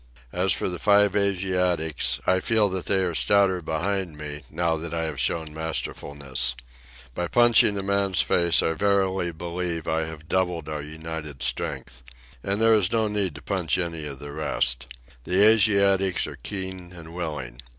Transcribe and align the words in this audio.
As 0.33 0.51
for 0.51 0.67
the 0.67 0.79
five 0.79 1.15
Asiatics, 1.15 2.19
I 2.25 2.39
feel 2.39 2.69
that 2.69 2.87
they 2.87 3.03
are 3.03 3.13
stouter 3.13 3.61
behind 3.61 4.17
me 4.17 4.41
now 4.49 4.75
that 4.77 4.95
I 4.95 5.03
have 5.03 5.19
shown 5.19 5.53
masterfulness. 5.53 6.55
By 7.13 7.27
punching 7.27 7.77
a 7.77 7.83
man's 7.83 8.19
face 8.19 8.63
I 8.63 8.73
verily 8.73 9.31
believe 9.31 9.87
I 9.87 10.05
have 10.07 10.27
doubled 10.27 10.67
our 10.67 10.81
united 10.81 11.43
strength. 11.43 12.01
And 12.41 12.59
there 12.59 12.73
is 12.73 12.91
no 12.91 13.07
need 13.07 13.35
to 13.35 13.43
punch 13.43 13.77
any 13.77 14.07
of 14.07 14.17
the 14.17 14.31
rest. 14.31 14.87
The 15.25 15.45
Asiatics 15.45 16.25
are 16.25 16.35
keen 16.37 16.93
and 16.93 17.13
willing. 17.13 17.59